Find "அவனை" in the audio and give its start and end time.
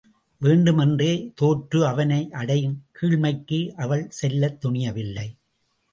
1.87-2.31